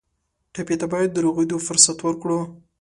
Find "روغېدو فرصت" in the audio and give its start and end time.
1.25-1.97